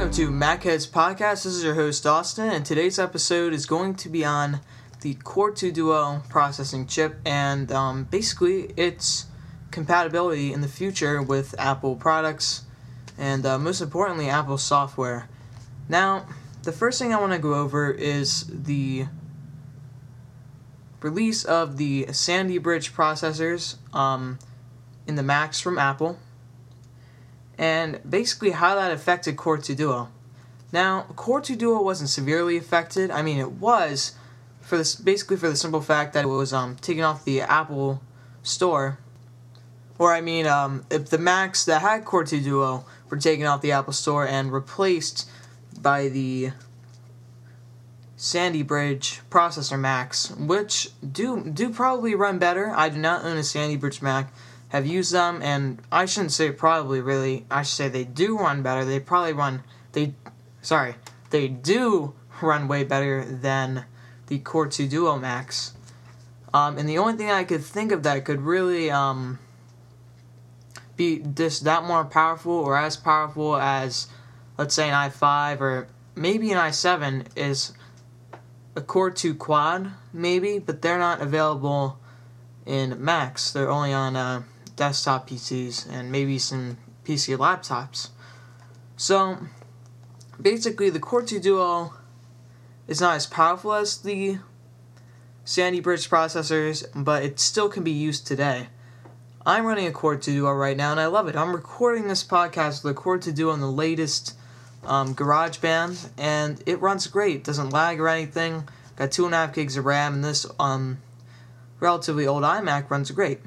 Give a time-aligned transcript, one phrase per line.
[0.00, 1.44] Welcome to MacHeads Podcast.
[1.44, 4.60] This is your host Austin, and today's episode is going to be on
[5.02, 9.26] the Core 2 Duo processing chip and um, basically its
[9.70, 12.62] compatibility in the future with Apple products
[13.18, 15.28] and uh, most importantly, Apple software.
[15.86, 16.24] Now,
[16.62, 19.04] the first thing I want to go over is the
[21.02, 24.38] release of the Sandy Bridge processors um,
[25.06, 26.18] in the Macs from Apple
[27.60, 30.08] and basically how that affected Core 2 Duo.
[30.72, 33.10] Now, Core 2 Duo wasn't severely affected.
[33.10, 34.12] I mean, it was
[34.62, 38.00] for this basically for the simple fact that it was um, taken off the Apple
[38.42, 38.98] Store.
[39.98, 43.60] Or I mean, um, if the Macs that had Core 2 Duo were taken off
[43.60, 45.28] the Apple Store and replaced
[45.78, 46.52] by the
[48.16, 52.70] Sandy Bridge processor Macs, which do do probably run better.
[52.70, 54.32] I do not own a Sandy Bridge Mac,
[54.70, 57.46] have used them, and I shouldn't say probably really.
[57.50, 58.84] I should say they do run better.
[58.84, 59.62] They probably run
[59.92, 60.14] they,
[60.62, 60.94] sorry,
[61.30, 63.84] they do run way better than
[64.26, 65.74] the Core 2 Duo Macs.
[66.52, 69.38] Um, and the only thing I could think of that could really um,
[70.96, 74.08] be just that more powerful or as powerful as,
[74.58, 77.72] let's say, an i5 or maybe an i7 is
[78.74, 81.98] a Core 2 Quad, maybe, but they're not available
[82.66, 83.52] in Macs.
[83.52, 84.42] They're only on uh,
[84.80, 88.08] desktop PCs and maybe some PC laptops.
[88.96, 89.36] So
[90.40, 91.92] basically, the Core 2 Duo
[92.88, 94.38] is not as powerful as the
[95.44, 98.68] Sandy Bridge processors, but it still can be used today.
[99.44, 101.36] I'm running a Core 2 Duo right now, and I love it.
[101.36, 104.34] I'm recording this podcast with a Core 2 Duo on the latest
[104.84, 107.36] um, GarageBand, and it runs great.
[107.36, 108.66] It doesn't lag or anything.
[108.96, 111.02] Got two and a half gigs of RAM, and this um,
[111.80, 113.40] relatively old iMac runs great.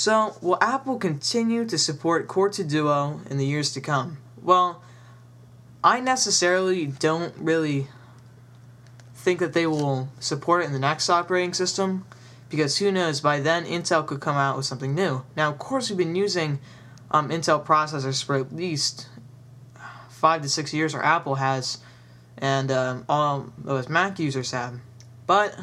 [0.00, 4.16] So, will Apple continue to support Core 2 Duo in the years to come?
[4.42, 4.82] Well,
[5.84, 7.88] I necessarily don't really
[9.14, 12.06] think that they will support it in the next operating system
[12.48, 15.22] because who knows, by then Intel could come out with something new.
[15.36, 16.60] Now, of course, we've been using
[17.10, 19.06] um, Intel processors for at least
[20.08, 21.76] five to six years, or Apple has,
[22.38, 24.80] and um, all those Mac users have.
[25.26, 25.54] But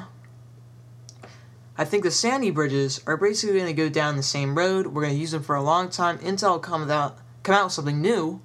[1.78, 4.88] I think the Sandy bridges are basically going to go down the same road.
[4.88, 6.18] We're going to use them for a long time.
[6.20, 8.42] Intel will come out come out with something new,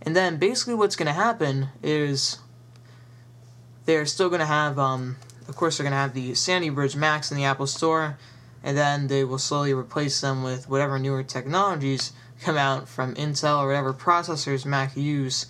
[0.00, 2.38] and then basically what's going to happen is
[3.84, 5.16] they're still going to have, um,
[5.48, 8.16] of course, they're going to have the Sandy Bridge Macs in the Apple Store,
[8.62, 13.58] and then they will slowly replace them with whatever newer technologies come out from Intel
[13.58, 15.46] or whatever processors Mac use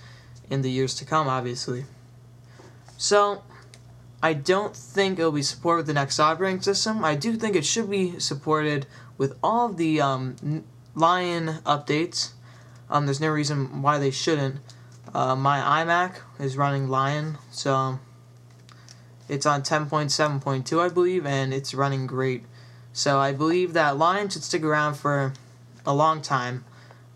[0.49, 1.85] in the years to come, obviously.
[2.97, 3.43] So
[4.23, 7.05] I don't think it'll be supported with the next operating system.
[7.05, 8.87] I do think it should be supported
[9.17, 10.65] with all of the um,
[10.95, 12.33] Lion updates.
[12.91, 14.57] Um, there's no reason why they shouldn't.
[15.15, 17.99] Uh, my iMac is running Lion, so
[19.29, 22.45] it's on 10.7.2, I believe, and it's running great.
[22.93, 25.33] So I believe that Lion should stick around for
[25.87, 26.65] a long time,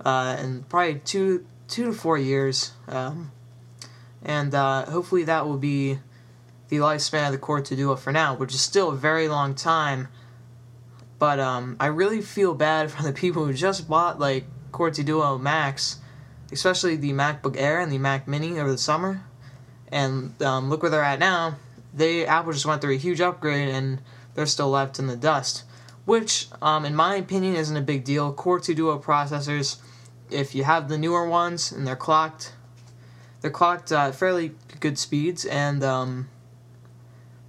[0.04, 3.32] uh, and probably two two to four years, um,
[4.22, 5.98] and uh, hopefully that will be
[6.68, 9.54] the lifespan of the Core 2 Duo for now, which is still a very long
[9.54, 10.08] time.
[11.18, 15.02] But um, I really feel bad for the people who just bought like Core 2
[15.02, 15.98] Duo Macs,
[16.52, 19.22] especially the MacBook Air and the Mac Mini over the summer.
[19.88, 21.56] And um, look where they're at now.
[21.92, 24.00] They Apple just went through a huge upgrade and
[24.34, 25.62] they're still left in the dust,
[26.04, 28.32] which, um, in my opinion, isn't a big deal.
[28.32, 29.76] Core 2 Duo processors,
[30.28, 32.52] if you have the newer ones and they're clocked,
[33.40, 36.28] they're clocked uh, fairly good speeds and um,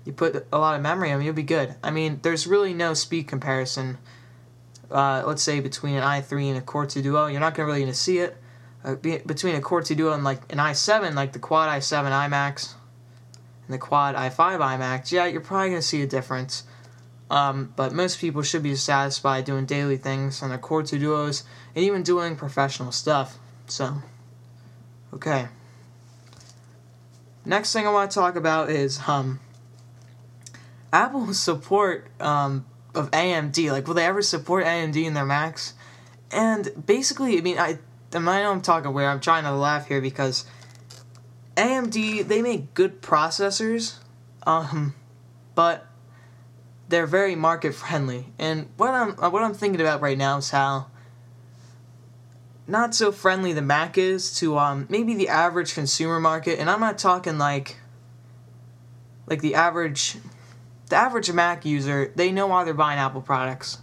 [0.05, 1.75] you put a lot of memory on, you'll be good.
[1.83, 3.97] I mean, there's really no speed comparison.
[4.89, 7.81] Uh, let's say between an i3 and a Core 2 Duo, you're not gonna really
[7.81, 8.38] gonna see it.
[8.83, 12.11] Uh, be, between a Core 2 Duo and like an i7, like the Quad i7
[12.11, 12.75] iMacs
[13.66, 16.63] and the Quad i5 iMacs, yeah, you're probably gonna see a difference.
[17.31, 21.43] Um, but most people should be satisfied doing daily things on their Core 2 Duos
[21.73, 23.39] and even doing professional stuff.
[23.66, 24.03] So,
[25.11, 25.47] okay.
[27.43, 29.40] Next thing I want to talk about is um,
[30.95, 32.65] Apple's support um,
[32.95, 33.71] of AMD.
[33.71, 35.73] Like, will they ever support AMD in their Macs?
[36.31, 37.79] And basically, I mean, I,
[38.13, 39.09] I know I'm talking weird.
[39.09, 40.45] I'm trying to laugh here because
[41.57, 43.99] AMD they make good processors,
[44.47, 44.95] um,
[45.53, 45.85] but
[46.87, 48.33] they're very market friendly.
[48.39, 50.87] And what I'm what I'm thinking about right now is how
[52.67, 56.59] not so friendly the Mac is to um, maybe the average consumer market.
[56.59, 57.77] And I'm not talking like
[59.27, 60.17] like the average
[60.90, 63.79] the average Mac user, they know why they're buying Apple products.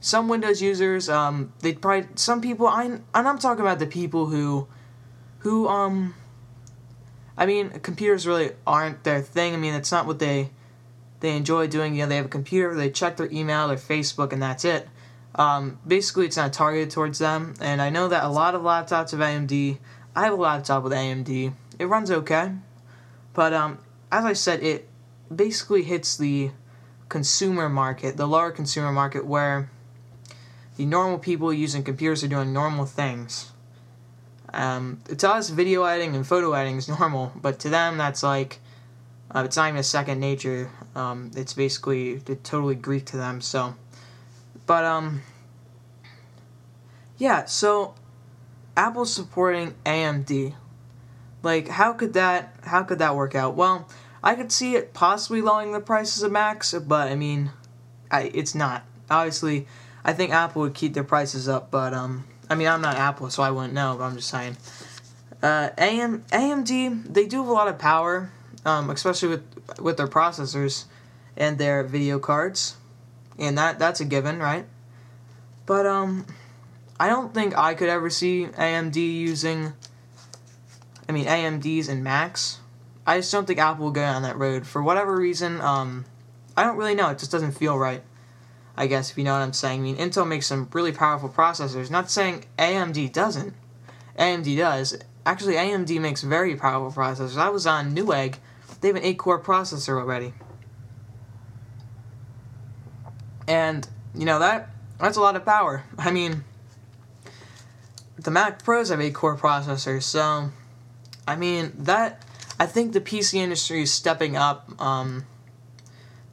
[0.00, 2.66] some Windows users, um, they probably some people.
[2.66, 4.68] I and I'm talking about the people who,
[5.38, 6.14] who um.
[7.34, 9.54] I mean, computers really aren't their thing.
[9.54, 10.50] I mean, it's not what they
[11.20, 11.94] they enjoy doing.
[11.94, 14.88] You know, they have a computer, they check their email, their Facebook, and that's it.
[15.34, 17.54] Um, basically, it's not targeted towards them.
[17.60, 19.78] And I know that a lot of laptops have AMD.
[20.14, 21.54] I have a laptop with AMD.
[21.78, 22.52] It runs okay,
[23.32, 23.78] but um,
[24.10, 24.88] as I said, it
[25.36, 26.50] basically hits the
[27.08, 29.70] consumer market, the lower consumer market, where
[30.76, 33.52] the normal people using computers are doing normal things.
[34.54, 38.60] Um, to us, video editing and photo editing is normal, but to them, that's like
[39.34, 40.70] uh, it's not even a second nature.
[40.94, 43.40] Um, it's basically totally Greek to them.
[43.40, 43.74] So,
[44.66, 45.22] but um,
[47.16, 47.46] yeah.
[47.46, 47.94] So,
[48.76, 50.54] Apple's supporting AMD.
[51.42, 52.54] Like, how could that?
[52.64, 53.54] How could that work out?
[53.54, 53.88] Well,
[54.22, 57.50] I could see it possibly lowering the prices of Macs, but I mean,
[58.10, 58.84] I it's not.
[59.10, 59.66] Obviously,
[60.04, 63.30] I think Apple would keep their prices up, but um, I mean, I'm not Apple,
[63.30, 63.96] so I wouldn't know.
[63.98, 64.56] But I'm just saying.
[65.42, 68.30] Uh, AM, AMD, they do have a lot of power,
[68.64, 70.84] um, especially with with their processors
[71.36, 72.76] and their video cards,
[73.38, 74.66] and that that's a given, right?
[75.66, 76.26] But um,
[77.00, 79.72] I don't think I could ever see AMD using.
[81.08, 82.60] I mean, AMDs and Macs.
[83.06, 85.60] I just don't think Apple will go down that road for whatever reason.
[85.60, 86.04] Um,
[86.56, 87.10] I don't really know.
[87.10, 88.02] It just doesn't feel right.
[88.76, 89.80] I guess if you know what I'm saying.
[89.80, 91.90] I mean, Intel makes some really powerful processors.
[91.90, 93.54] Not saying AMD doesn't.
[94.18, 94.98] AMD does.
[95.26, 97.36] Actually, AMD makes very powerful processors.
[97.36, 98.36] I was on Newegg.
[98.80, 100.32] They have an 8 core processor already.
[103.46, 105.84] And, you know, that that's a lot of power.
[105.98, 106.44] I mean,
[108.16, 110.50] the Mac Pros have 8 core processors, so,
[111.26, 112.24] I mean, that.
[112.58, 114.80] I think the PC industry is stepping up.
[114.80, 115.26] Um,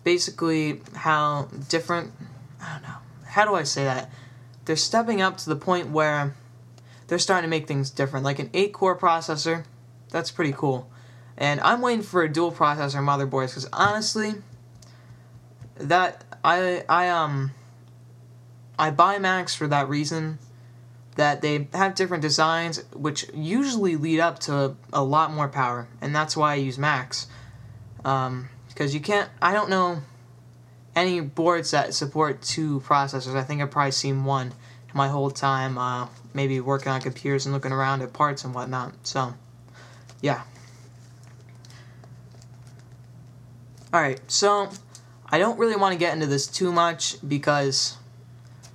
[0.03, 2.11] basically, how different
[2.61, 2.95] I don't know.
[3.25, 4.11] How do I say that?
[4.65, 6.35] They're stepping up to the point where
[7.07, 8.25] they're starting to make things different.
[8.25, 9.65] Like an 8 core processor,
[10.09, 10.89] that's pretty cool.
[11.37, 14.35] And I'm waiting for a dual processor motherboard because honestly,
[15.75, 17.51] that I I um
[18.77, 20.39] I buy Macs for that reason
[21.15, 26.15] that they have different designs which usually lead up to a lot more power and
[26.15, 26.79] that's why I use
[28.05, 30.01] um because you can't I don't know
[30.95, 33.35] any boards that support two processors.
[33.35, 34.53] I think I've probably seen one
[34.93, 38.93] my whole time, uh, maybe working on computers and looking around at parts and whatnot.
[39.03, 39.33] So,
[40.21, 40.41] yeah.
[43.93, 44.69] Alright, so
[45.29, 47.97] I don't really want to get into this too much because,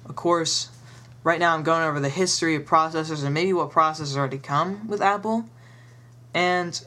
[0.07, 0.71] of course,
[1.25, 4.39] right now I'm going over the history of processors and maybe what processors are to
[4.39, 5.47] come with Apple.
[6.33, 6.81] And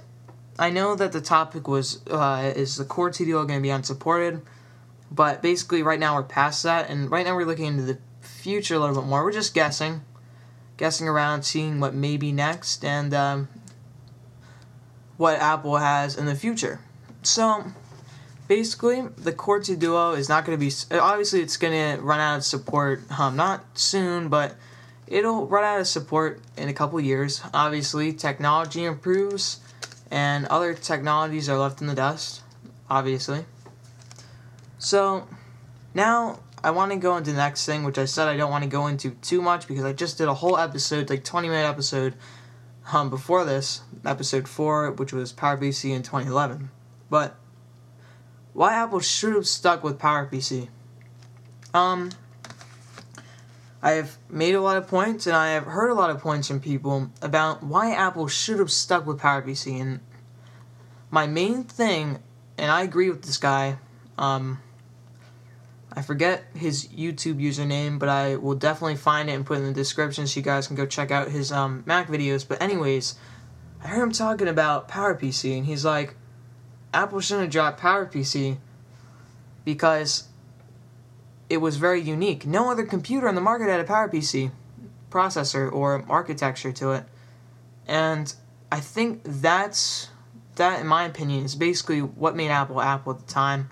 [0.57, 3.69] I know that the topic was uh, is the Core 2 Duo going to be
[3.69, 4.41] unsupported?
[5.11, 8.75] But basically, right now we're past that, and right now we're looking into the future
[8.75, 9.23] a little bit more.
[9.23, 10.01] We're just guessing,
[10.75, 13.47] guessing around, seeing what may be next, and um,
[15.15, 16.81] what Apple has in the future.
[17.23, 17.67] So,
[18.47, 20.71] basically, the 2 Duo is not going to be.
[20.97, 23.01] Obviously, it's going to run out of support.
[23.19, 24.55] Um, not soon, but
[25.07, 27.41] it'll run out of support in a couple years.
[27.53, 29.59] Obviously, technology improves,
[30.11, 32.41] and other technologies are left in the dust.
[32.89, 33.45] Obviously.
[34.79, 35.27] So
[35.93, 38.63] now I want to go into the next thing, which I said I don't want
[38.63, 41.67] to go into too much because I just did a whole episode, like 20 minute
[41.67, 42.15] episode,
[42.93, 46.69] um, before this, episode 4, which was PowerPC in 2011.
[47.09, 47.35] But
[48.57, 50.67] why Apple should have stuck with PowerPC.
[51.75, 52.09] Um,
[53.83, 56.47] I have made a lot of points and I have heard a lot of points
[56.47, 59.79] from people about why Apple should have stuck with PowerPC.
[59.79, 59.99] And
[61.11, 62.17] my main thing,
[62.57, 63.77] and I agree with this guy,
[64.17, 64.59] um,
[65.93, 69.67] I forget his YouTube username, but I will definitely find it and put it in
[69.67, 72.47] the description so you guys can go check out his um, Mac videos.
[72.47, 73.19] But anyways,
[73.83, 76.15] I heard him talking about PowerPC, and he's like,
[76.93, 78.57] Apple shouldn't have dropped PowerPC
[79.65, 80.27] because
[81.49, 82.45] it was very unique.
[82.45, 84.51] No other computer on the market had a PowerPC
[85.09, 87.05] processor or architecture to it.
[87.87, 88.33] And
[88.71, 90.09] I think that's
[90.55, 93.69] that, in my opinion, is basically what made Apple Apple at the time.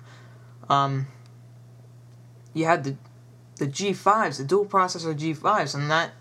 [0.68, 1.08] Um,
[2.54, 2.96] you had the
[3.56, 6.12] the G5s, the dual processor G5s, and that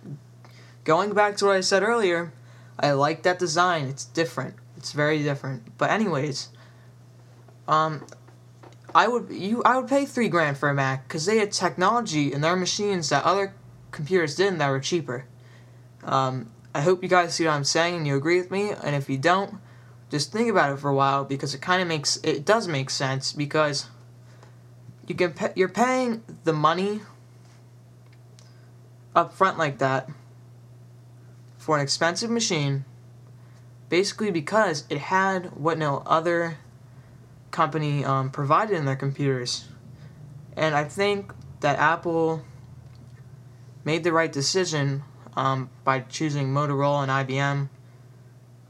[0.83, 2.33] going back to what I said earlier,
[2.79, 3.85] I like that design.
[3.87, 4.55] It's different.
[4.77, 5.77] It's very different.
[5.77, 6.49] But anyways,
[7.67, 8.05] um,
[8.93, 12.31] I would you I would pay three grand for a Mac because they had technology
[12.31, 13.53] in their machines that other
[13.91, 15.25] computers didn't that were cheaper.
[16.03, 18.71] Um, I hope you guys see what I'm saying and you agree with me.
[18.71, 19.55] And if you don't,
[20.11, 22.89] just think about it for a while because it kind of makes it does make
[22.89, 23.87] sense because
[25.07, 27.01] you can pay, you're paying the money
[29.15, 30.09] up front like that
[31.57, 32.85] for an expensive machine
[33.89, 36.57] basically because it had what no other
[37.55, 39.65] company um, provided in their computers.
[40.57, 42.43] And I think that Apple
[43.85, 45.03] made the right decision
[45.37, 47.69] um, by choosing Motorola and IBM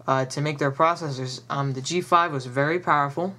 [0.08, 1.42] uh, to make their processors.
[1.50, 3.36] Um, the G5 was very powerful,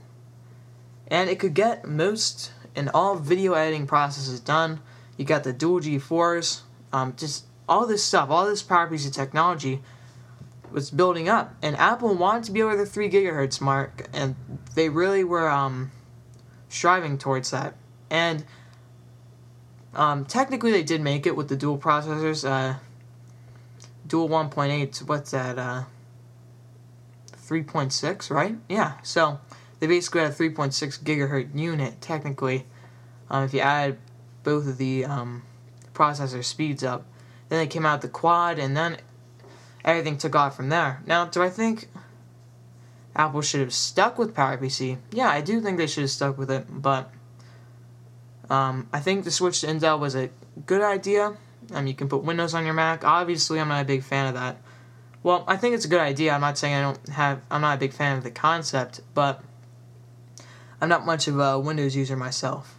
[1.06, 4.80] and it could get most and all video editing processes done.
[5.16, 6.60] You got the dual G4s,
[6.92, 9.80] um, just all this stuff, all this power piece of technology
[10.76, 14.36] was building up, and Apple wanted to be over the three gigahertz mark, and
[14.74, 15.90] they really were um,
[16.68, 17.74] striving towards that.
[18.10, 18.44] And
[19.94, 22.46] um, technically, they did make it with the dual processors.
[22.46, 22.78] Uh,
[24.06, 25.02] dual 1.8.
[25.08, 25.58] What's that?
[25.58, 25.84] Uh,
[27.32, 28.56] 3.6, right?
[28.68, 28.98] Yeah.
[29.02, 29.40] So
[29.80, 32.66] they basically had a 3.6 gigahertz unit technically.
[33.30, 33.96] Um, if you add
[34.44, 35.42] both of the um,
[35.94, 37.06] processor speeds up,
[37.48, 38.98] then they came out the quad, and then
[39.86, 41.00] everything took off from there.
[41.06, 41.88] Now, do I think
[43.14, 44.98] Apple should have stuck with PowerPC?
[45.12, 47.10] Yeah, I do think they should have stuck with it, but
[48.50, 50.30] um, I think the switch to Intel was a
[50.66, 51.36] good idea.
[51.72, 53.04] Um, you can put Windows on your Mac.
[53.04, 54.56] Obviously, I'm not a big fan of that.
[55.22, 56.32] Well, I think it's a good idea.
[56.32, 57.40] I'm not saying I don't have.
[57.50, 59.42] I'm not a big fan of the concept, but
[60.80, 62.75] I'm not much of a Windows user myself.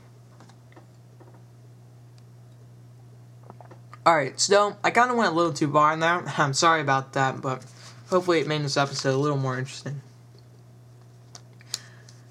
[4.07, 6.23] Alright, so I kind of went a little too far in there.
[6.37, 7.65] I'm sorry about that, but
[8.09, 10.01] hopefully it made this episode a little more interesting.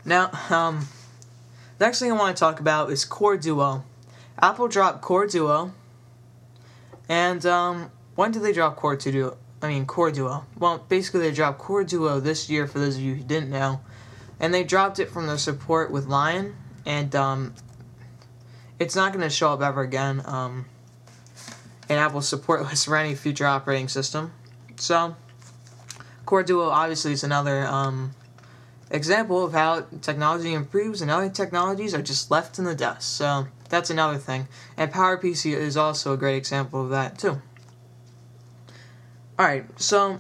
[0.03, 0.89] Now, um,
[1.79, 3.85] next thing I want to talk about is Core Duo.
[4.41, 5.75] Apple dropped Core Duo,
[7.11, 9.37] and um, when did they drop Core Duo?
[9.61, 10.47] I mean, Core Duo.
[10.59, 12.67] Well, basically, they dropped Core Duo this year.
[12.67, 13.83] For those of you who didn't know,
[14.41, 16.57] and they dropped it from their support with Lion,
[16.87, 17.55] and um,
[18.79, 20.23] it's not going to show up ever again.
[20.25, 20.65] Um,
[21.89, 24.33] and Apple's support list for any future operating system.
[24.77, 25.17] So,
[26.25, 28.13] Core Duo obviously is another um,
[28.91, 33.17] example of how technology improves and other technologies are just left in the dust.
[33.17, 34.49] So, that's another thing.
[34.77, 37.41] And PowerPC is also a great example of that, too.
[39.39, 40.19] Alright, so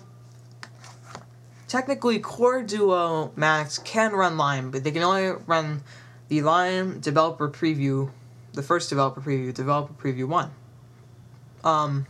[1.68, 5.82] technically Core Duo Macs can run Lion, but they can only run
[6.28, 8.10] the Lion Developer Preview,
[8.52, 10.50] the first Developer Preview, Developer Preview 1.
[11.64, 12.06] Um,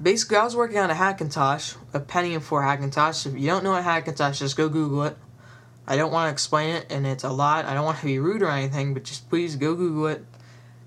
[0.00, 3.26] basically, I was working on a Hackintosh, a Pentium 4 Hackintosh.
[3.26, 5.16] If you don't know what Hackintosh just go Google it.
[5.86, 7.66] I don't want to explain it, and it's a lot.
[7.66, 10.24] I don't want to be rude or anything, but just please go Google it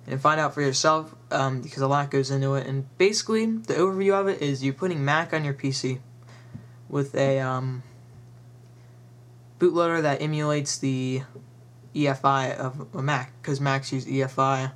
[0.08, 2.66] and find out for yourself um, because a lot goes into it.
[2.66, 6.00] And basically, the overview of it is you're putting Mac on your PC
[6.90, 7.84] with a um,
[9.60, 11.22] bootloader that emulates the
[11.94, 14.72] EFI of a Mac because Macs use EFI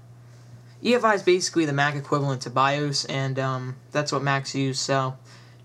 [0.83, 4.79] EFI is basically the Mac equivalent to BIOS, and um, that's what Macs use.
[4.79, 5.15] So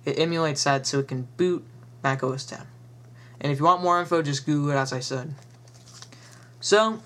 [0.04, 1.64] it emulates that so it can boot
[2.02, 2.60] Mac OS 10.
[3.40, 5.34] And if you want more info, just Google it, as I said.
[6.60, 7.00] So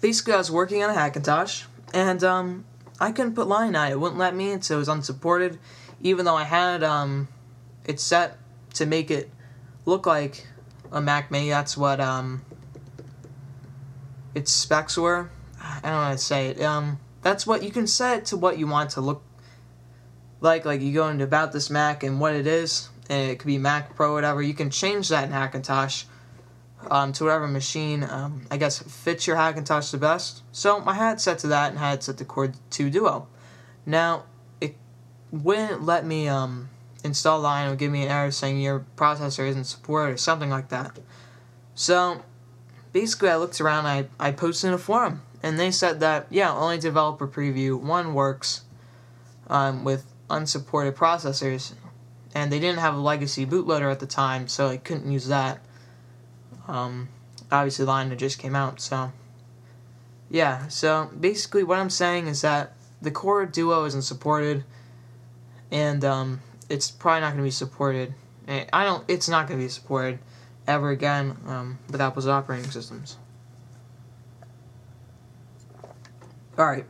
[0.00, 2.64] basically, I was working on a Hackintosh, and um,
[2.98, 3.92] I couldn't put Lion on it.
[3.92, 5.58] It wouldn't let me, so it was unsupported.
[6.02, 7.28] Even though I had um,
[7.84, 8.38] it set
[8.74, 9.30] to make it
[9.84, 10.46] look like
[10.90, 12.42] a Mac Mini, that's what um,
[14.34, 15.30] its specs were
[15.60, 16.62] I don't want to say it.
[16.62, 19.22] Um, that's what you can set it to what you want to look
[20.40, 20.64] like.
[20.64, 23.58] Like you go into about this Mac and what it is, and it could be
[23.58, 24.42] Mac Pro, whatever.
[24.42, 26.04] You can change that in Hackintosh
[26.90, 30.42] um, to whatever machine um, I guess fits your Hackintosh the best.
[30.52, 33.28] So my had set to that and had set to Core 2 Duo.
[33.84, 34.24] Now
[34.60, 34.76] it
[35.30, 36.70] wouldn't let me um,
[37.04, 37.44] install.
[37.44, 40.98] It would give me an error saying your processor isn't supported or something like that.
[41.74, 42.22] So
[42.92, 43.86] basically, I looked around.
[43.86, 48.14] I I posted in a forum and they said that yeah, only developer preview one
[48.14, 48.62] works
[49.48, 51.72] um, with unsupported processors,
[52.34, 55.60] and they didn't have a legacy bootloader at the time, so I couldn't use that.
[56.68, 57.08] Um,
[57.50, 59.12] obviously, Lion just came out, so
[60.30, 60.68] yeah.
[60.68, 64.64] So basically, what I'm saying is that the Core Duo isn't supported,
[65.70, 68.14] and um, it's probably not going to be supported.
[68.48, 69.04] I don't.
[69.08, 70.18] It's not going to be supported
[70.66, 73.16] ever again um, with Apple's operating systems.
[76.58, 76.86] Alright.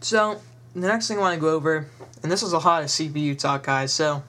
[0.00, 0.40] So,
[0.74, 1.86] the next thing I want to go over,
[2.22, 4.22] and this is a lot of CPU talk, guys, so,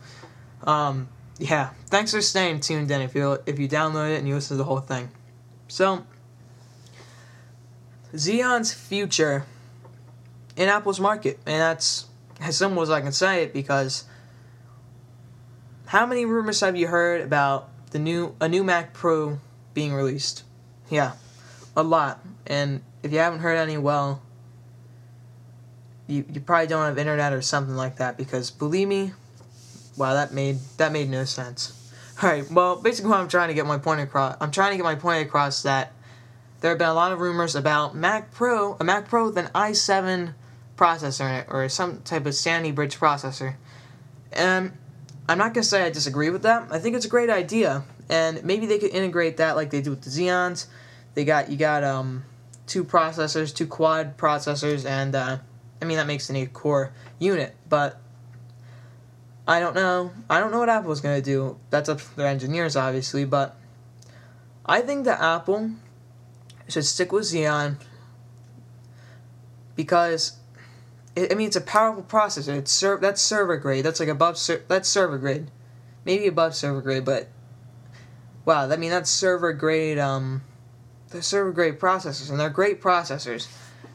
[0.64, 4.36] um, yeah, thanks for staying tuned in if you, if you download it and you
[4.36, 5.10] listen to the whole thing.
[5.68, 6.06] So,
[8.14, 9.46] Xeon's future
[10.58, 12.08] in Apple's market, and that's
[12.42, 14.06] as simple as I can say it because
[15.86, 19.40] how many rumors have you heard about the new a new Mac Pro
[19.74, 20.44] being released?
[20.90, 21.14] Yeah,
[21.76, 22.20] a lot.
[22.48, 24.22] And if you haven't heard any, well,
[26.08, 29.14] you you probably don't have internet or something like that because believe me,
[29.98, 31.78] wow, that made that made no sense.
[32.22, 34.78] All right, well, basically, what I'm trying to get my point across, I'm trying to
[34.78, 35.94] get my point across that
[36.60, 39.48] there have been a lot of rumors about Mac Pro, a Mac Pro with an
[39.56, 40.36] i7
[40.78, 43.56] processor in it, or some type of Sandy Bridge processor.
[44.32, 44.72] And
[45.28, 46.68] I'm not gonna say I disagree with that.
[46.72, 49.90] I think it's a great idea, and maybe they could integrate that like they do
[49.90, 50.68] with the Xeons.
[51.16, 52.24] They got you got um
[52.72, 55.38] two processors, two quad processors, and uh,
[55.82, 58.00] I mean that makes an eight core unit, but
[59.46, 60.14] I don't know.
[60.30, 61.60] I don't know what Apple's gonna do.
[61.70, 63.58] That's up to their engineers, obviously, but
[64.66, 65.72] I think that Apple
[66.70, 67.76] should stick with Xeon
[69.76, 70.38] because
[71.18, 72.56] I mean it's a powerful processor.
[72.58, 73.84] It's ser- that's server grade.
[73.84, 75.52] That's like above ser- that's server grade,
[76.06, 77.28] maybe above server grade, but
[78.46, 80.00] wow, I mean that's server grade.
[80.00, 80.44] Um,
[81.12, 83.48] they're server grade processors, and they're great processors.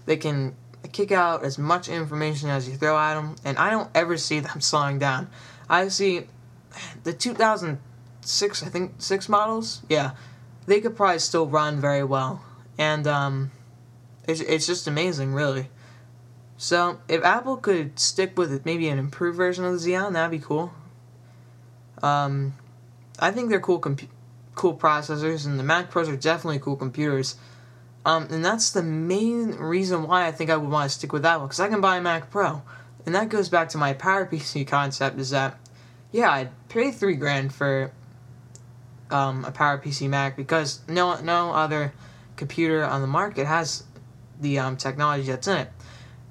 [0.05, 0.55] They can
[0.93, 4.41] kick out as much information as you throw at them, and I don't ever see
[4.41, 5.29] them slowing down.
[5.69, 6.27] I see
[7.03, 9.83] the 2006, I think six models.
[9.89, 10.13] Yeah,
[10.67, 12.43] they could probably still run very well,
[12.79, 13.51] and um,
[14.29, 15.69] it's it's just amazing, really.
[16.59, 20.45] So if Apple could stick with maybe an improved version of the Xeon, that'd be
[20.45, 20.73] cool.
[22.03, 22.55] Um,
[23.19, 24.09] I think they're cool, compu-
[24.57, 27.37] cool processors, and the Mac Pros are definitely cool computers.
[28.05, 31.23] Um, and that's the main reason why I think I would want to stick with
[31.23, 32.63] that one, because I can buy a Mac Pro,
[33.05, 35.19] and that goes back to my PowerPC concept.
[35.21, 35.59] Is that,
[36.11, 37.93] yeah, I'd pay three grand for
[39.11, 41.93] um, a PowerPC Mac because no no other
[42.37, 43.85] computer on the market has
[44.41, 45.69] the um, technology that's in it.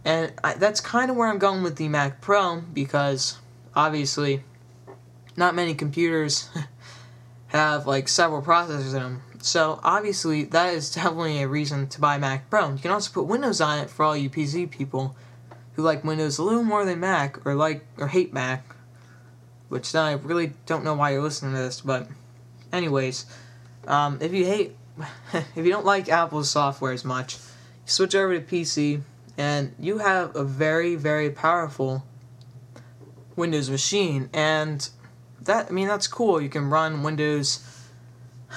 [0.03, 3.39] And I, that's kind of where I'm going with the Mac Pro because
[3.75, 4.43] obviously
[5.35, 6.49] not many computers
[7.55, 9.21] have like several processors in them.
[9.41, 12.71] So obviously that is definitely a reason to buy Mac Pro.
[12.71, 15.15] You can also put Windows on it for all you PC people
[15.73, 18.75] who like Windows a little more than Mac or like or hate Mac.
[19.69, 22.07] Which I really don't know why you're listening to this, but
[22.71, 23.25] anyways,
[23.87, 24.75] um, if you hate
[25.33, 27.37] if you don't like Apple's software as much,
[27.85, 29.01] switch over to PC
[29.37, 32.05] and you have a very very powerful
[33.35, 34.89] Windows machine and
[35.45, 36.41] that I mean that's cool.
[36.41, 37.63] You can run Windows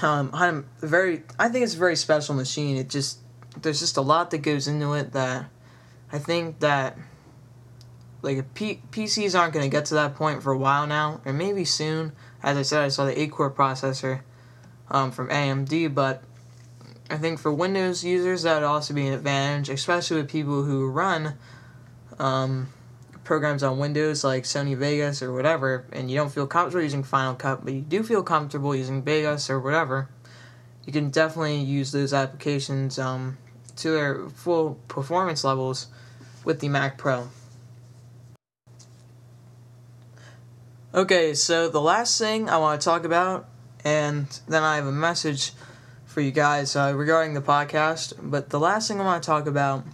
[0.03, 2.77] um, on very I think it's a very special machine.
[2.77, 3.18] It just
[3.61, 5.46] there's just a lot that goes into it that
[6.12, 6.96] I think that
[8.20, 11.20] like P- PCs aren't going to get to that point for a while now.
[11.24, 12.12] Or maybe soon.
[12.42, 14.20] As I said I saw the 8 core processor
[14.90, 16.22] um, from AMD but
[17.11, 20.88] I think for Windows users that would also be an advantage, especially with people who
[20.88, 21.35] run
[22.18, 22.68] um,
[23.29, 27.35] programs on Windows like Sony Vegas or whatever, and you don't feel comfortable using Final
[27.35, 30.09] Cut, but you do feel comfortable using Vegas or whatever.
[30.87, 33.37] You can definitely use those applications um,
[33.77, 35.88] to their full performance levels
[36.43, 37.29] with the Mac Pro.
[40.95, 43.47] Okay, so the last thing I want to talk about,
[43.85, 45.53] and then I have a message
[46.07, 48.14] for you guys uh, regarding the podcast.
[48.23, 49.85] But the last thing I want to talk about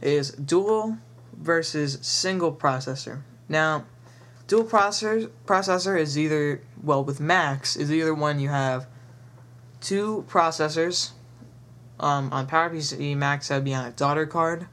[0.00, 0.96] is dual
[1.40, 3.22] versus single processor.
[3.48, 3.86] Now,
[4.46, 8.86] dual processor processor is either well with Macs is either one you have
[9.80, 11.10] two processors
[11.98, 14.66] um, on PowerPC Macs that would be on a daughter card,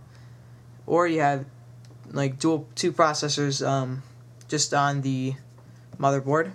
[0.86, 1.46] or you have
[2.12, 4.04] like dual two processors um,
[4.48, 5.36] just on the
[6.00, 6.52] motherboard.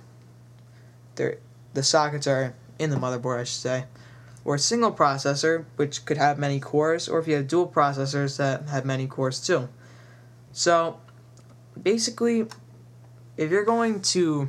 [1.17, 1.39] They're,
[1.75, 3.85] the sockets are in the motherboard, I should say,
[4.45, 8.37] or a single processor, which could have many cores, or if you have dual processors
[8.39, 9.69] that have many cores too.
[10.53, 11.01] So,
[11.81, 12.47] basically,
[13.37, 14.49] if you're going to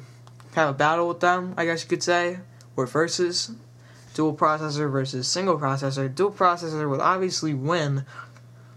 [0.55, 2.39] have a battle with them, I guess you could say,
[2.75, 3.51] or versus
[4.13, 8.05] dual processor versus single processor, dual processor will obviously win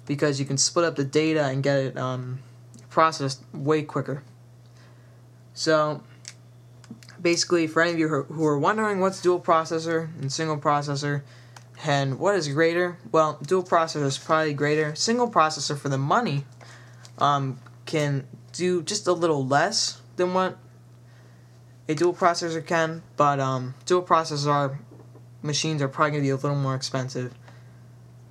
[0.07, 2.39] because you can split up the data and get it um,
[2.89, 4.23] processed way quicker.
[5.53, 6.03] So,
[7.21, 11.23] basically, for any of you who are wondering what's dual processor and single processor,
[11.85, 14.95] and what is greater, well, dual processor is probably greater.
[14.95, 16.45] Single processor for the money
[17.19, 20.59] um, can do just a little less than what
[21.89, 24.79] a dual processor can, but um, dual processor
[25.43, 27.33] machines are probably going to be a little more expensive.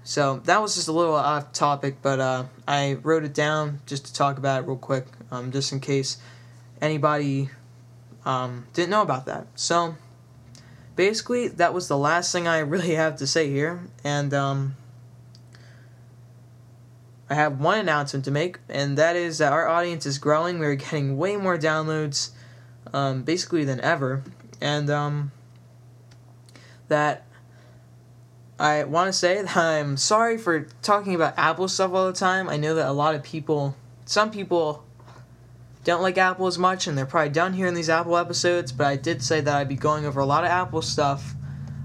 [0.04, 4.06] So that was just a little off topic, but uh, I wrote it down just
[4.06, 6.18] to talk about it real quick, um, just in case
[6.82, 7.50] anybody
[8.26, 9.48] um, didn't know about that.
[9.56, 9.96] So
[10.96, 13.88] basically, that was the last thing I really have to say here.
[14.04, 14.76] And um,
[17.30, 20.60] I have one announcement to make, and that is that our audience is growing.
[20.60, 22.32] We're getting way more downloads,
[22.94, 24.24] um, basically, than ever.
[24.62, 25.32] And um,
[26.88, 27.26] that
[28.60, 32.48] I want to say that I'm sorry for talking about Apple stuff all the time.
[32.48, 34.84] I know that a lot of people, some people,
[35.84, 38.72] don't like Apple as much, and they're probably done hearing these Apple episodes.
[38.72, 41.34] But I did say that I'd be going over a lot of Apple stuff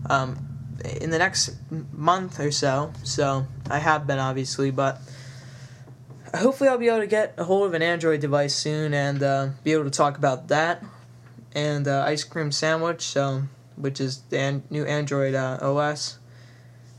[0.09, 0.38] um,
[1.00, 1.57] in the next
[1.92, 2.92] month or so.
[3.05, 5.00] So I have been obviously, but
[6.35, 9.49] hopefully I'll be able to get a hold of an Android device soon and uh,
[9.64, 10.83] be able to talk about that
[11.55, 13.03] and uh, ice cream sandwich.
[13.03, 13.45] So
[13.81, 16.19] which is the an- new Android uh, OS,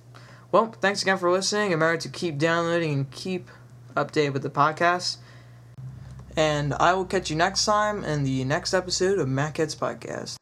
[0.51, 1.71] Well, thanks again for listening.
[1.71, 3.49] Remember to keep downloading and keep
[3.97, 5.19] updated with the podcast.
[6.39, 10.37] And I will catch you next time in the next episode of MacHeads Podcast.